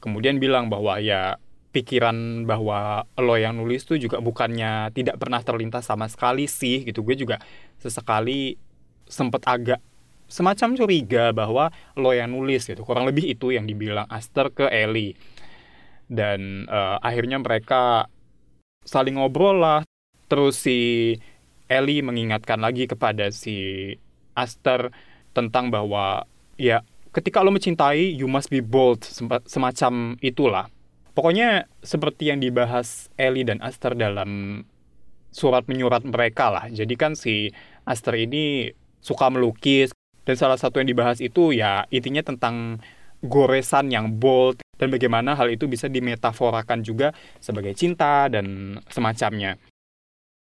kemudian 0.00 0.40
bilang 0.40 0.72
bahwa 0.72 0.96
ya 1.00 1.36
pikiran 1.72 2.44
bahwa 2.44 3.08
lo 3.16 3.34
yang 3.40 3.56
nulis 3.56 3.88
tuh 3.88 3.96
juga 3.96 4.20
bukannya 4.20 4.92
tidak 4.92 5.16
pernah 5.16 5.40
terlintas 5.40 5.88
sama 5.88 6.06
sekali 6.06 6.44
sih 6.44 6.84
gitu. 6.84 7.00
Gue 7.00 7.16
juga 7.16 7.40
sesekali 7.80 8.60
sempet 9.08 9.42
agak 9.48 9.80
semacam 10.28 10.76
curiga 10.76 11.24
bahwa 11.32 11.72
lo 11.96 12.12
yang 12.12 12.32
nulis 12.32 12.68
gitu. 12.68 12.84
Kurang 12.84 13.08
lebih 13.08 13.24
itu 13.24 13.52
yang 13.52 13.64
dibilang 13.64 14.04
Aster 14.12 14.52
ke 14.52 14.68
Ellie 14.68 15.16
dan 16.12 16.68
uh, 16.68 17.00
akhirnya 17.00 17.40
mereka 17.40 18.12
saling 18.84 19.16
ngobrol 19.16 19.56
lah. 19.56 19.80
Terus 20.28 20.60
si 20.60 20.78
Ellie 21.68 22.04
mengingatkan 22.04 22.60
lagi 22.60 22.84
kepada 22.84 23.32
si 23.32 23.92
Aster 24.36 24.92
tentang 25.32 25.72
bahwa 25.72 26.28
ya 26.60 26.84
ketika 27.12 27.44
lo 27.44 27.52
mencintai, 27.52 28.16
you 28.16 28.28
must 28.28 28.48
be 28.48 28.64
bold, 28.64 29.04
semacam 29.48 30.16
itulah. 30.24 30.68
Pokoknya 31.12 31.68
seperti 31.84 32.32
yang 32.32 32.40
dibahas 32.40 33.12
Ellie 33.20 33.44
dan 33.44 33.60
Aster 33.60 33.92
dalam 33.92 34.64
surat 35.28 35.68
menyurat 35.68 36.04
mereka 36.08 36.48
lah. 36.48 36.68
Jadi 36.72 36.94
kan 36.96 37.12
si 37.12 37.52
Aster 37.84 38.16
ini 38.16 38.72
suka 39.04 39.28
melukis, 39.28 39.92
dan 40.24 40.36
salah 40.38 40.56
satu 40.56 40.80
yang 40.80 40.88
dibahas 40.88 41.18
itu 41.20 41.52
ya 41.52 41.84
intinya 41.92 42.24
tentang 42.24 42.80
goresan 43.20 43.92
yang 43.92 44.16
bold, 44.16 44.64
dan 44.80 44.88
bagaimana 44.88 45.36
hal 45.36 45.52
itu 45.52 45.68
bisa 45.68 45.90
dimetaforakan 45.90 46.80
juga 46.80 47.12
sebagai 47.44 47.76
cinta 47.76 48.32
dan 48.32 48.78
semacamnya. 48.88 49.60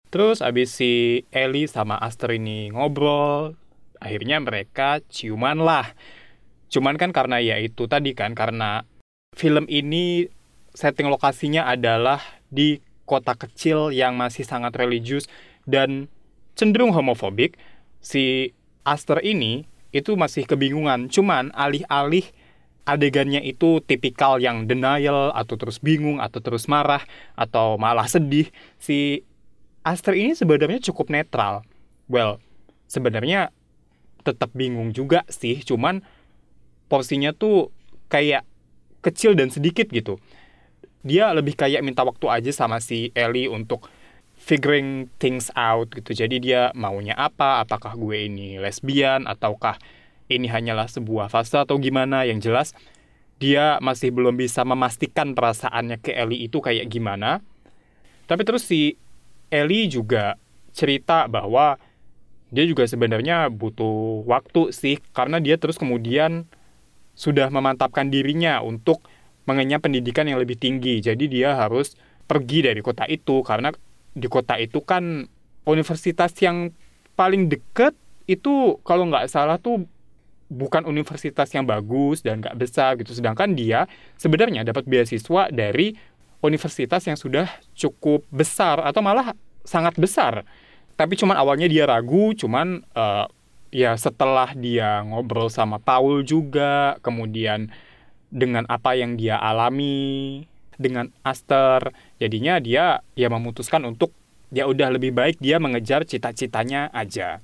Terus 0.10 0.42
abis 0.42 0.74
si 0.74 1.24
Ellie 1.30 1.70
sama 1.70 1.96
Aster 2.02 2.34
ini 2.34 2.74
ngobrol, 2.74 3.56
akhirnya 4.02 4.42
mereka 4.42 5.00
ciuman 5.08 5.62
lah. 5.62 5.94
Cuman 6.68 6.98
kan 6.98 7.14
karena 7.14 7.38
ya 7.38 7.62
itu 7.62 7.86
tadi 7.86 8.18
kan 8.18 8.34
karena 8.34 8.84
film 9.38 9.70
ini 9.70 10.26
setting 10.74 11.10
lokasinya 11.10 11.68
adalah 11.70 12.22
di 12.50 12.82
kota 13.10 13.34
kecil 13.34 13.90
yang 13.90 14.14
masih 14.14 14.46
sangat 14.46 14.78
religius 14.78 15.26
dan 15.66 16.10
cenderung 16.54 16.94
homofobik, 16.94 17.58
si 18.04 18.54
Aster 18.86 19.22
ini 19.26 19.66
itu 19.90 20.14
masih 20.14 20.46
kebingungan. 20.46 21.10
Cuman 21.10 21.50
alih-alih 21.58 22.26
adegannya 22.86 23.42
itu 23.46 23.82
tipikal 23.86 24.42
yang 24.42 24.66
denial 24.66 25.30
atau 25.34 25.56
terus 25.58 25.78
bingung 25.78 26.18
atau 26.18 26.42
terus 26.42 26.66
marah 26.66 27.06
atau 27.38 27.78
malah 27.78 28.10
sedih, 28.10 28.50
si 28.82 29.26
Aster 29.86 30.18
ini 30.18 30.34
sebenarnya 30.34 30.82
cukup 30.92 31.10
netral. 31.14 31.66
Well, 32.10 32.42
sebenarnya 32.90 33.54
tetap 34.26 34.52
bingung 34.54 34.92
juga 34.92 35.24
sih, 35.30 35.62
cuman 35.62 36.04
porsinya 36.90 37.32
tuh 37.32 37.70
kayak 38.10 38.44
kecil 39.00 39.38
dan 39.38 39.54
sedikit 39.54 39.88
gitu. 39.94 40.20
Dia 41.06 41.32
lebih 41.32 41.56
kayak 41.56 41.84
minta 41.86 42.04
waktu 42.04 42.28
aja 42.28 42.52
sama 42.52 42.84
si 42.84 43.14
Ellie 43.16 43.48
untuk 43.48 43.88
figuring 44.40 45.12
things 45.20 45.52
out 45.56 45.92
gitu. 45.92 46.12
Jadi 46.16 46.40
dia 46.40 46.72
maunya 46.76 47.16
apa, 47.16 47.64
apakah 47.64 47.96
gue 47.96 48.28
ini 48.28 48.60
lesbian 48.60 49.28
ataukah 49.28 49.80
ini 50.32 50.48
hanyalah 50.48 50.88
sebuah 50.88 51.28
fase 51.28 51.60
atau 51.60 51.76
gimana 51.82 52.24
yang 52.24 52.38
jelas 52.40 52.76
dia 53.40 53.80
masih 53.80 54.12
belum 54.12 54.36
bisa 54.36 54.68
memastikan 54.68 55.32
perasaannya 55.32 56.04
ke 56.04 56.12
Ellie 56.12 56.46
itu 56.46 56.60
kayak 56.60 56.92
gimana. 56.92 57.40
Tapi 58.28 58.44
terus 58.44 58.68
si 58.68 59.00
Ellie 59.48 59.88
juga 59.88 60.36
cerita 60.76 61.26
bahwa 61.32 61.80
dia 62.52 62.68
juga 62.68 62.86
sebenarnya 62.86 63.48
butuh 63.50 64.28
waktu 64.28 64.76
sih 64.76 65.00
karena 65.16 65.40
dia 65.40 65.56
terus 65.56 65.80
kemudian 65.80 66.46
sudah 67.16 67.48
memantapkan 67.48 68.12
dirinya 68.12 68.60
untuk 68.60 69.02
mengenyam 69.50 69.82
pendidikan 69.82 70.30
yang 70.30 70.38
lebih 70.38 70.62
tinggi. 70.62 71.02
Jadi 71.02 71.26
dia 71.26 71.58
harus 71.58 71.98
pergi 72.30 72.70
dari 72.70 72.86
kota 72.86 73.10
itu 73.10 73.42
karena 73.42 73.74
di 74.14 74.30
kota 74.30 74.62
itu 74.62 74.86
kan 74.86 75.26
universitas 75.66 76.30
yang 76.38 76.70
paling 77.18 77.50
dekat 77.50 77.98
itu 78.30 78.78
kalau 78.86 79.10
nggak 79.10 79.26
salah 79.26 79.58
tuh 79.58 79.90
bukan 80.50 80.86
universitas 80.86 81.50
yang 81.54 81.66
bagus 81.66 82.22
dan 82.22 82.46
nggak 82.46 82.58
besar 82.58 82.94
gitu. 83.02 83.18
Sedangkan 83.18 83.58
dia 83.58 83.90
sebenarnya 84.22 84.62
dapat 84.62 84.86
beasiswa 84.86 85.50
dari 85.50 85.98
universitas 86.46 87.02
yang 87.10 87.18
sudah 87.18 87.50
cukup 87.74 88.22
besar 88.30 88.86
atau 88.86 89.02
malah 89.02 89.34
sangat 89.66 89.98
besar. 89.98 90.46
Tapi 90.94 91.16
cuman 91.16 91.40
awalnya 91.40 91.66
dia 91.66 91.88
ragu, 91.88 92.36
cuman 92.36 92.84
uh, 92.94 93.26
ya 93.72 93.96
setelah 93.96 94.52
dia 94.58 95.02
ngobrol 95.06 95.48
sama 95.48 95.80
Paul 95.80 96.28
juga, 96.28 97.00
kemudian 97.00 97.72
dengan 98.30 98.66
apa 98.70 98.94
yang 98.94 99.18
dia 99.18 99.38
alami 99.42 100.46
dengan 100.80 101.12
Aster, 101.28 101.92
jadinya 102.18 102.58
dia 102.64 103.04
ya 103.14 103.28
memutuskan 103.28 103.84
untuk 103.84 104.16
ya 104.50 104.66
udah 104.66 104.96
lebih 104.96 105.12
baik 105.12 105.38
dia 105.38 105.60
mengejar 105.60 106.08
cita-citanya 106.08 106.88
aja. 106.96 107.44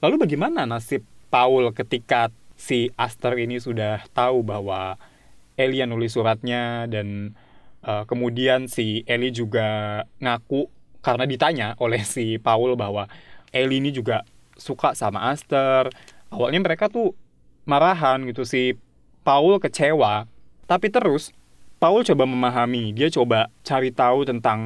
Lalu 0.00 0.24
bagaimana 0.24 0.64
nasib 0.64 1.04
Paul 1.28 1.74
ketika 1.74 2.32
si 2.56 2.88
Aster 2.96 3.36
ini 3.36 3.58
sudah 3.58 4.06
tahu 4.14 4.46
bahwa 4.46 4.96
Ellie 5.58 5.84
nulis 5.84 6.16
suratnya 6.16 6.88
dan 6.88 7.36
uh, 7.84 8.08
kemudian 8.08 8.70
si 8.70 9.04
Ellie 9.04 9.34
juga 9.34 10.00
ngaku 10.22 10.70
karena 11.04 11.24
ditanya 11.28 11.68
oleh 11.80 12.00
si 12.06 12.40
Paul 12.40 12.78
bahwa 12.80 13.10
Ellie 13.52 13.82
ini 13.82 13.90
juga 13.92 14.24
suka 14.56 14.94
sama 14.96 15.28
Aster. 15.28 15.90
Awalnya 16.30 16.62
mereka 16.62 16.86
tuh 16.86 17.12
marahan 17.66 18.22
gitu 18.24 18.46
si 18.46 18.78
Paul 19.22 19.60
kecewa. 19.60 20.26
Tapi 20.64 20.86
terus 20.88 21.34
Paul 21.80 22.04
coba 22.04 22.28
memahami, 22.28 22.92
dia 22.92 23.08
coba 23.08 23.48
cari 23.64 23.88
tahu 23.88 24.28
tentang 24.28 24.60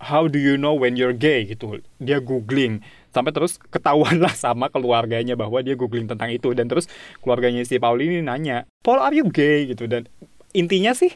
how 0.00 0.24
do 0.26 0.40
you 0.40 0.56
know 0.56 0.72
when 0.72 0.96
you're 0.96 1.14
gay 1.14 1.44
gitu. 1.44 1.82
Dia 2.00 2.18
googling. 2.22 2.80
Sampai 3.12 3.36
terus 3.36 3.58
ketahuan 3.58 4.22
lah 4.22 4.32
sama 4.32 4.72
keluarganya 4.72 5.36
bahwa 5.36 5.60
dia 5.60 5.76
googling 5.76 6.08
tentang 6.08 6.32
itu. 6.32 6.56
Dan 6.56 6.70
terus 6.70 6.88
keluarganya 7.20 7.66
si 7.66 7.76
Paul 7.76 8.00
ini 8.00 8.24
nanya, 8.24 8.64
"Paul 8.80 9.02
are 9.02 9.12
you 9.12 9.28
gay?" 9.28 9.68
gitu. 9.68 9.84
Dan 9.90 10.08
intinya 10.56 10.96
sih 10.96 11.14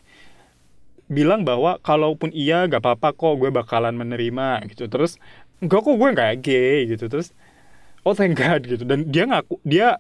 bilang 1.09 1.45
bahwa 1.45 1.81
kalaupun 1.85 2.33
iya 2.33 2.65
gak 2.65 2.81
apa-apa 2.81 3.13
kok 3.17 3.41
gue 3.41 3.51
bakalan 3.55 3.97
menerima 3.97 4.69
gitu. 4.69 4.91
Terus 4.91 5.17
enggak 5.65 5.81
kok 5.81 5.97
gue 5.97 6.09
nggak 6.13 6.33
gay 6.45 6.91
gitu. 6.93 7.09
Terus 7.09 7.33
oh 8.05 8.13
thank 8.13 8.37
God 8.37 8.69
gitu. 8.69 8.85
Dan 8.85 9.09
dia 9.09 9.25
ngaku 9.25 9.63
dia 9.65 9.97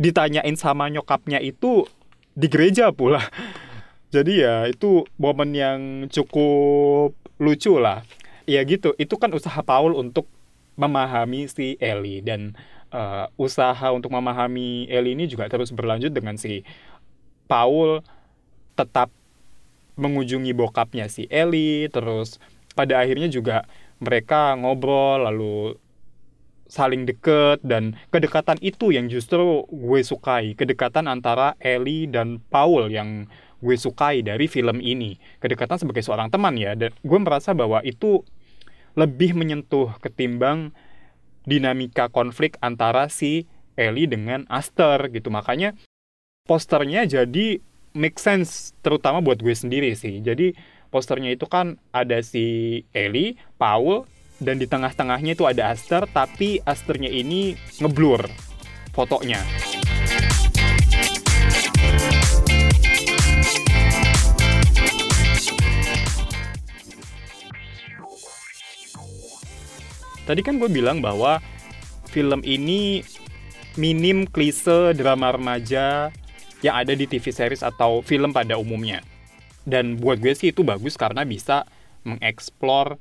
ditanyain 0.00 0.56
sama 0.58 0.90
nyokapnya 0.90 1.38
itu 1.38 1.86
di 2.34 2.46
gereja 2.50 2.90
pula. 2.90 3.22
Jadi 4.14 4.46
ya 4.46 4.70
itu 4.70 5.06
momen 5.18 5.50
yang 5.54 5.80
cukup 6.10 7.14
lucu 7.42 7.78
lah. 7.78 8.06
Ya 8.44 8.60
gitu 8.62 8.92
itu 9.00 9.14
kan 9.16 9.32
usaha 9.32 9.58
Paul 9.64 9.96
untuk 9.96 10.28
memahami 10.74 11.46
si 11.46 11.78
Ellie 11.78 12.20
dan 12.20 12.58
uh, 12.94 13.26
usaha 13.38 13.90
untuk 13.94 14.14
memahami 14.14 14.86
Ellie 14.90 15.14
ini 15.18 15.26
juga 15.30 15.46
terus 15.50 15.70
berlanjut 15.74 16.10
dengan 16.14 16.38
si 16.38 16.66
Paul 17.46 18.02
tetap 18.74 19.10
mengunjungi 19.94 20.50
bokapnya 20.54 21.06
si 21.06 21.30
Ellie 21.30 21.86
terus 21.90 22.42
pada 22.74 22.98
akhirnya 22.98 23.30
juga 23.30 23.66
mereka 24.02 24.58
ngobrol 24.58 25.30
lalu 25.30 25.78
saling 26.74 27.06
deket 27.06 27.62
dan 27.62 27.94
kedekatan 28.10 28.58
itu 28.58 28.90
yang 28.90 29.06
justru 29.06 29.62
gue 29.70 30.00
sukai 30.02 30.58
kedekatan 30.58 31.06
antara 31.06 31.54
Ellie 31.62 32.10
dan 32.10 32.42
Paul 32.50 32.90
yang 32.90 33.30
gue 33.62 33.78
sukai 33.78 34.26
dari 34.26 34.50
film 34.50 34.82
ini 34.82 35.14
kedekatan 35.38 35.78
sebagai 35.78 36.02
seorang 36.02 36.34
teman 36.34 36.58
ya 36.58 36.74
dan 36.74 36.90
gue 37.06 37.18
merasa 37.22 37.54
bahwa 37.54 37.78
itu 37.86 38.26
lebih 38.98 39.38
menyentuh 39.38 39.94
ketimbang 40.02 40.74
dinamika 41.46 42.10
konflik 42.10 42.56
antara 42.58 43.06
si 43.10 43.46
Ellie 43.74 44.08
dengan 44.08 44.46
Aster 44.48 45.10
gitu. 45.10 45.28
Makanya 45.30 45.74
posternya 46.46 47.04
jadi 47.04 47.60
make 47.94 48.18
sense 48.18 48.74
terutama 48.80 49.20
buat 49.20 49.42
gue 49.42 49.54
sendiri 49.54 49.94
sih. 49.94 50.22
Jadi 50.22 50.54
posternya 50.94 51.34
itu 51.34 51.46
kan 51.50 51.78
ada 51.90 52.22
si 52.22 52.80
Ellie, 52.94 53.36
Paul, 53.58 54.06
dan 54.42 54.58
di 54.58 54.66
tengah-tengahnya 54.66 55.38
itu 55.38 55.46
ada 55.46 55.70
Aster, 55.70 56.10
tapi 56.10 56.58
Asternya 56.66 57.10
ini 57.10 57.54
ngeblur 57.78 58.26
fotonya. 58.90 59.42
Tadi 70.24 70.40
kan 70.40 70.56
gue 70.56 70.72
bilang 70.72 71.04
bahwa 71.04 71.36
film 72.08 72.40
ini 72.48 73.04
minim 73.76 74.24
klise 74.24 74.96
drama 74.96 75.36
remaja 75.36 76.08
yang 76.64 76.74
ada 76.80 76.96
di 76.96 77.04
TV 77.04 77.28
series 77.28 77.60
atau 77.60 78.00
film 78.00 78.32
pada 78.32 78.56
umumnya. 78.56 79.04
Dan 79.68 80.00
buat 80.00 80.16
gue 80.24 80.32
sih 80.32 80.48
itu 80.48 80.64
bagus 80.64 80.96
karena 80.96 81.28
bisa 81.28 81.68
mengeksplor 82.08 82.96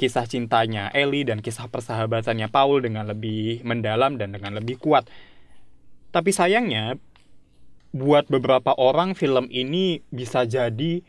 kisah 0.00 0.26
cintanya 0.26 0.88
Ellie 0.92 1.26
dan 1.26 1.40
kisah 1.40 1.68
persahabatannya 1.68 2.48
Paul 2.48 2.82
dengan 2.82 3.06
lebih 3.06 3.62
mendalam 3.62 4.18
dan 4.18 4.34
dengan 4.34 4.56
lebih 4.58 4.80
kuat. 4.80 5.06
Tapi 6.12 6.30
sayangnya, 6.32 7.00
buat 7.92 8.28
beberapa 8.28 8.72
orang 8.76 9.12
film 9.12 9.48
ini 9.52 10.00
bisa 10.08 10.48
jadi 10.48 11.04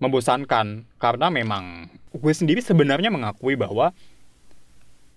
membosankan 0.00 0.88
karena 0.98 1.28
memang 1.30 1.92
gue 2.10 2.32
sendiri 2.34 2.58
sebenarnya 2.58 3.12
mengakui 3.12 3.54
bahwa 3.54 3.94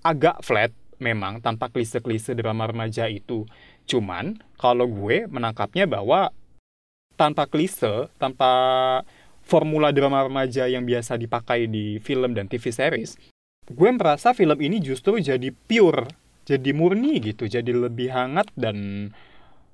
agak 0.05 0.45
flat 0.45 0.69
memang 1.01 1.41
tanpa 1.41 1.71
klise-klise 1.71 2.37
drama 2.37 2.69
remaja 2.69 3.09
itu. 3.09 3.49
Cuman 3.89 4.39
kalau 4.61 4.85
gue 4.85 5.25
menangkapnya 5.25 5.89
bahwa 5.89 6.29
tanpa 7.15 7.47
klise, 7.47 8.11
tanpa 8.19 8.51
formula 9.45 9.93
drama 9.93 10.25
remaja 10.25 10.65
yang 10.65 10.83
biasa 10.83 11.21
dipakai 11.21 11.69
di 11.69 12.01
film 12.01 12.33
dan 12.33 12.49
TV 12.49 12.73
series, 12.73 13.15
gue 13.69 13.89
merasa 13.93 14.33
film 14.33 14.57
ini 14.57 14.81
justru 14.81 15.21
jadi 15.21 15.53
pure, 15.53 16.09
jadi 16.49 16.73
murni 16.73 17.21
gitu, 17.21 17.45
jadi 17.45 17.69
lebih 17.69 18.09
hangat 18.09 18.49
dan 18.57 19.09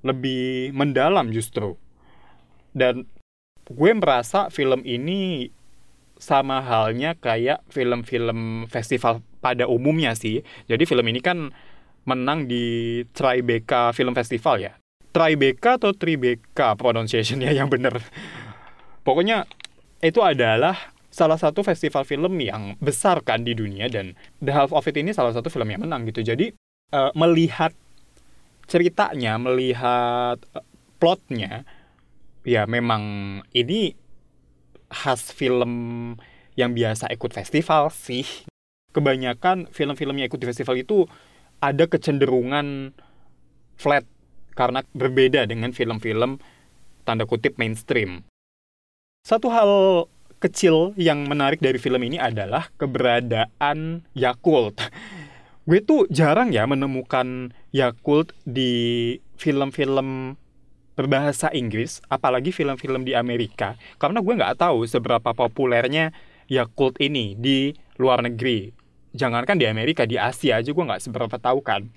lebih 0.04 0.76
mendalam 0.76 1.32
justru. 1.32 1.80
Dan 2.76 3.08
gue 3.72 3.92
merasa 3.96 4.52
film 4.52 4.84
ini 4.84 5.52
sama 6.22 6.62
halnya 6.62 7.18
kayak 7.18 7.66
film-film 7.72 8.70
festival 8.70 9.26
pada 9.42 9.66
umumnya 9.66 10.14
sih. 10.14 10.46
Jadi 10.70 10.84
film 10.86 11.08
ini 11.10 11.24
kan 11.24 11.50
menang 12.06 12.46
di 12.46 13.02
Tribeca 13.14 13.90
Film 13.96 14.14
Festival 14.14 14.62
ya. 14.62 14.74
Tribeca 15.12 15.82
atau 15.82 15.92
Tribeca 15.92 16.78
pronunciationnya 16.78 17.52
yang 17.52 17.68
bener. 17.68 18.00
Pokoknya 19.02 19.50
itu 20.02 20.20
adalah 20.22 20.94
salah 21.12 21.38
satu 21.38 21.62
festival 21.62 22.08
film 22.08 22.40
yang 22.40 22.80
besar 22.80 23.22
kan 23.22 23.44
di 23.44 23.54
dunia 23.54 23.92
dan 23.92 24.16
The 24.40 24.52
Half 24.56 24.72
of 24.74 24.88
It 24.88 24.98
ini 24.98 25.12
salah 25.12 25.36
satu 25.36 25.52
film 25.52 25.70
yang 25.70 25.84
menang 25.84 26.08
gitu. 26.10 26.26
Jadi 26.26 26.56
uh, 26.96 27.12
melihat 27.14 27.76
ceritanya, 28.66 29.36
melihat 29.38 30.40
uh, 30.56 30.66
plotnya, 30.98 31.68
ya 32.48 32.66
memang 32.66 33.04
ini 33.52 33.94
khas 34.88 35.30
film 35.36 35.72
yang 36.56 36.72
biasa 36.72 37.12
ikut 37.12 37.32
festival 37.36 37.92
sih. 37.92 38.26
Kebanyakan 38.92 39.72
film-film 39.72 40.20
yang 40.20 40.28
ikut 40.28 40.40
di 40.40 40.48
festival 40.48 40.76
itu 40.76 41.08
ada 41.64 41.88
kecenderungan 41.88 42.92
flat 43.80 44.04
karena 44.52 44.84
berbeda 44.92 45.48
dengan 45.48 45.72
film-film 45.72 46.44
tanda 47.08 47.24
kutip 47.24 47.56
mainstream. 47.56 48.28
Satu 49.22 49.54
hal 49.54 49.70
kecil 50.42 50.98
yang 50.98 51.30
menarik 51.30 51.62
dari 51.62 51.78
film 51.78 52.02
ini 52.02 52.18
adalah 52.18 52.74
keberadaan 52.82 54.02
Yakult. 54.18 54.82
Gue 55.70 55.78
tuh 55.86 56.10
jarang 56.10 56.50
ya 56.50 56.66
menemukan 56.66 57.54
Yakult 57.70 58.34
di 58.50 59.14
film-film 59.38 60.34
berbahasa 60.98 61.54
Inggris, 61.54 62.02
apalagi 62.10 62.50
film-film 62.50 63.06
di 63.06 63.14
Amerika, 63.14 63.78
karena 63.96 64.20
gue 64.20 64.36
nggak 64.36 64.60
tahu 64.60 64.84
seberapa 64.84 65.32
populernya 65.32 66.12
Yakult 66.50 66.98
ini 67.00 67.38
di 67.38 67.72
luar 68.02 68.26
negeri. 68.26 68.74
Jangankan 69.14 69.56
di 69.56 69.70
Amerika, 69.70 70.04
di 70.04 70.18
Asia 70.18 70.60
aja 70.60 70.74
gue 70.74 70.84
nggak 70.84 71.00
seberapa 71.00 71.38
tahu 71.38 71.62
kan. 71.62 71.88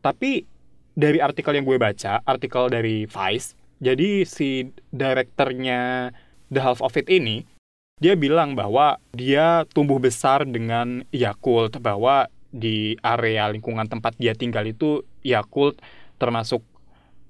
Tapi 0.00 0.46
dari 0.94 1.18
artikel 1.18 1.58
yang 1.58 1.66
gue 1.66 1.76
baca, 1.76 2.22
artikel 2.24 2.70
dari 2.70 3.04
Vice, 3.04 3.58
jadi 3.82 4.22
si 4.22 4.70
direkturnya 4.94 6.14
The 6.52 6.60
Half 6.60 6.84
of 6.84 6.92
It 7.00 7.08
ini, 7.08 7.48
dia 7.96 8.12
bilang 8.12 8.52
bahwa 8.52 9.00
dia 9.16 9.64
tumbuh 9.72 9.96
besar 9.96 10.44
dengan 10.44 11.08
Yakult, 11.08 11.80
bahwa 11.80 12.28
di 12.52 13.00
area 13.00 13.48
lingkungan 13.48 13.88
tempat 13.88 14.12
dia 14.20 14.36
tinggal 14.36 14.68
itu 14.68 15.00
Yakult 15.24 15.80
termasuk 16.20 16.60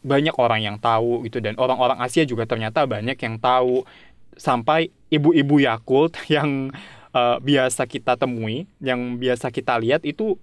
banyak 0.03 0.35
orang 0.35 0.67
yang 0.67 0.77
tahu 0.83 1.23
gitu 1.31 1.39
dan 1.39 1.55
orang-orang 1.55 2.03
Asia 2.03 2.27
juga 2.27 2.43
ternyata 2.43 2.83
banyak 2.91 3.15
yang 3.15 3.39
tahu 3.39 3.87
sampai 4.35 4.91
ibu-ibu 5.15 5.63
Yakult 5.63 6.19
yang 6.35 6.75
uh, 7.15 7.39
biasa 7.39 7.87
kita 7.87 8.19
temui, 8.19 8.67
yang 8.83 9.17
biasa 9.21 9.55
kita 9.55 9.79
lihat 9.79 10.03
itu 10.03 10.35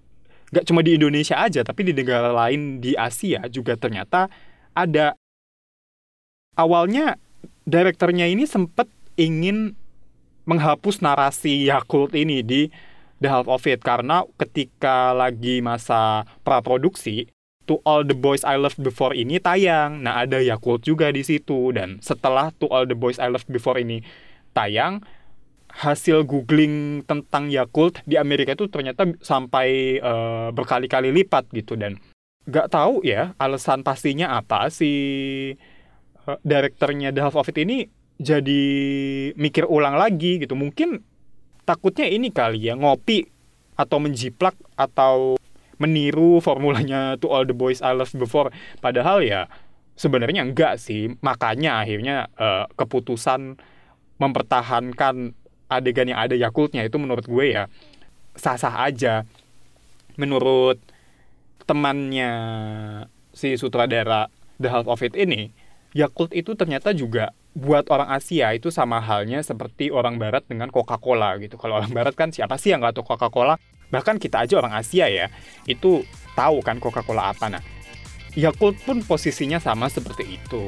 gak 0.49 0.65
cuma 0.65 0.81
di 0.81 0.97
Indonesia 0.97 1.37
aja, 1.37 1.61
tapi 1.61 1.91
di 1.91 1.93
negara 1.93 2.31
lain 2.33 2.81
di 2.81 2.95
Asia 2.95 3.45
juga 3.51 3.75
ternyata 3.75 4.31
ada. 4.73 5.13
Awalnya 6.59 7.15
direkturnya 7.69 8.25
ini 8.25 8.49
sempat 8.49 8.89
ingin 9.19 9.75
menghapus 10.49 11.05
narasi 11.05 11.69
Yakult 11.69 12.17
ini 12.17 12.41
di 12.41 12.73
The 13.21 13.29
Half 13.29 13.47
of 13.51 13.67
It. 13.69 13.85
Karena 13.85 14.25
ketika 14.41 15.13
lagi 15.13 15.61
masa 15.61 16.25
praproduksi 16.41 17.29
To 17.69 17.77
All 17.85 18.01
the 18.01 18.17
Boys 18.17 18.41
I 18.41 18.57
Loved 18.57 18.81
Before 18.81 19.13
ini 19.13 19.37
tayang. 19.37 20.01
Nah, 20.01 20.25
ada 20.25 20.41
Yakult 20.41 20.81
juga 20.81 21.13
di 21.13 21.21
situ. 21.21 21.69
Dan 21.69 22.01
setelah 22.01 22.49
To 22.57 22.65
All 22.73 22.89
the 22.89 22.97
Boys 22.97 23.21
I 23.21 23.29
Loved 23.29 23.45
Before 23.53 23.77
ini 23.77 24.01
tayang, 24.57 25.05
hasil 25.69 26.25
googling 26.25 27.05
tentang 27.05 27.53
Yakult 27.53 28.01
di 28.09 28.17
Amerika 28.17 28.57
itu 28.57 28.65
ternyata 28.73 29.05
sampai 29.21 30.01
uh, 30.01 30.49
berkali-kali 30.49 31.13
lipat 31.13 31.53
gitu. 31.53 31.77
Dan 31.77 32.01
nggak 32.49 32.73
tahu 32.73 33.05
ya 33.05 33.37
alasan 33.37 33.85
pastinya 33.85 34.33
apa 34.33 34.73
si 34.73 34.89
uh, 35.53 35.68
direkturnya 36.45 37.09
The 37.15 37.21
Half 37.25 37.39
of 37.39 37.49
It 37.49 37.57
ini 37.57 37.89
jadi 38.19 38.63
mikir 39.39 39.63
ulang 39.65 39.95
lagi 39.95 40.43
gitu 40.43 40.53
mungkin 40.53 41.01
takutnya 41.63 42.05
ini 42.09 42.29
kali 42.35 42.67
ya 42.67 42.75
ngopi 42.75 43.29
atau 43.79 43.97
menjiplak 44.03 44.59
atau 44.75 45.39
meniru 45.79 46.43
formulanya 46.43 47.15
To 47.23 47.31
All 47.31 47.47
the 47.47 47.55
Boys 47.55 47.79
I 47.79 47.95
Loved 47.95 48.19
Before. 48.19 48.51
Padahal 48.83 49.23
ya 49.23 49.47
sebenarnya 49.95 50.43
enggak 50.43 50.77
sih. 50.77 51.15
Makanya 51.23 51.79
akhirnya 51.79 52.27
uh, 52.35 52.67
keputusan 52.75 53.55
mempertahankan 54.19 55.31
adegan 55.71 56.11
yang 56.11 56.19
ada 56.19 56.35
Yakultnya 56.35 56.83
itu 56.83 56.99
menurut 56.99 57.23
gue 57.23 57.55
ya 57.55 57.71
sah-sah 58.35 58.83
aja. 58.83 59.23
Menurut 60.19 60.83
temannya 61.63 62.31
si 63.31 63.55
sutradara 63.55 64.27
The 64.59 64.67
Half 64.67 64.91
of 64.91 64.99
It 64.99 65.15
ini, 65.15 65.55
Yakult 65.97 66.31
itu 66.37 66.53
ternyata 66.53 66.93
juga 66.93 67.33
buat 67.57 67.89
orang 67.89 68.13
Asia 68.13 68.53
itu 68.53 68.69
sama 68.69 69.01
halnya 69.01 69.41
seperti 69.41 69.89
orang 69.89 70.21
Barat 70.21 70.45
dengan 70.45 70.69
Coca-Cola 70.69 71.37
gitu. 71.41 71.57
Kalau 71.57 71.81
orang 71.81 71.89
Barat 71.89 72.13
kan 72.13 72.29
siapa 72.29 72.61
sih 72.61 72.69
yang 72.71 72.85
nggak 72.85 73.01
tahu 73.01 73.17
Coca-Cola? 73.17 73.57
bahkan 73.89 74.21
kita 74.21 74.45
aja 74.45 74.61
orang 74.61 74.77
Asia 74.77 75.09
ya 75.09 75.27
itu 75.65 76.05
tahu 76.37 76.61
kan 76.61 76.77
Coca-Cola 76.77 77.33
apa 77.33 77.49
nah 77.49 77.61
Yakult 78.37 78.77
pun 78.85 79.01
posisinya 79.01 79.57
sama 79.57 79.89
seperti 79.89 80.37
itu 80.37 80.63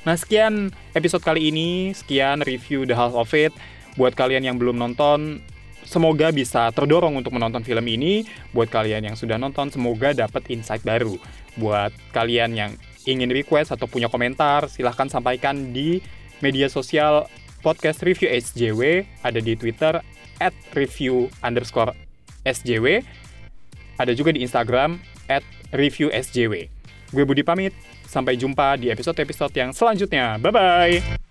Nah 0.00 0.16
sekian 0.16 0.72
episode 0.96 1.20
kali 1.20 1.52
ini, 1.52 1.92
sekian 1.92 2.40
review 2.40 2.88
The 2.88 2.96
Half 2.96 3.12
of 3.12 3.36
It. 3.36 3.52
Buat 4.00 4.16
kalian 4.16 4.48
yang 4.48 4.56
belum 4.56 4.80
nonton, 4.80 5.44
semoga 5.90 6.30
bisa 6.30 6.70
terdorong 6.70 7.18
untuk 7.18 7.34
menonton 7.34 7.66
film 7.66 7.82
ini. 7.90 8.22
Buat 8.54 8.70
kalian 8.70 9.10
yang 9.10 9.16
sudah 9.18 9.36
nonton, 9.36 9.74
semoga 9.74 10.14
dapat 10.14 10.46
insight 10.48 10.86
baru. 10.86 11.18
Buat 11.58 11.90
kalian 12.14 12.54
yang 12.54 12.70
ingin 13.04 13.34
request 13.34 13.74
atau 13.74 13.90
punya 13.90 14.06
komentar, 14.06 14.70
silahkan 14.70 15.10
sampaikan 15.10 15.74
di 15.74 15.98
media 16.38 16.70
sosial 16.70 17.26
podcast 17.60 18.06
review 18.06 18.30
SJW 18.30 19.04
ada 19.26 19.42
di 19.42 19.58
Twitter 19.58 19.98
at 20.40 20.54
review 20.72 21.28
underscore 21.44 21.92
SJW 22.48 23.04
ada 24.00 24.16
juga 24.16 24.32
di 24.32 24.40
Instagram 24.40 24.96
at 25.28 25.44
review 25.76 26.08
SJW 26.08 26.80
gue 27.10 27.24
Budi 27.26 27.42
pamit. 27.42 27.74
Sampai 28.10 28.34
jumpa 28.34 28.74
di 28.74 28.90
episode-episode 28.90 29.54
yang 29.54 29.70
selanjutnya. 29.70 30.34
Bye 30.42 30.50
bye 30.50 31.29